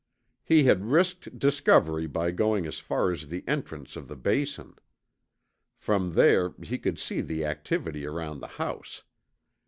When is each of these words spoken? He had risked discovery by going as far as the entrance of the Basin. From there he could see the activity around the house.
He 0.43 0.63
had 0.63 0.85
risked 0.89 1.37
discovery 1.37 2.07
by 2.07 2.31
going 2.31 2.65
as 2.65 2.79
far 2.79 3.11
as 3.11 3.27
the 3.27 3.43
entrance 3.47 3.95
of 3.95 4.07
the 4.07 4.15
Basin. 4.15 4.73
From 5.77 6.13
there 6.13 6.55
he 6.63 6.79
could 6.79 6.97
see 6.97 7.21
the 7.21 7.45
activity 7.45 8.07
around 8.07 8.39
the 8.39 8.47
house. 8.57 9.03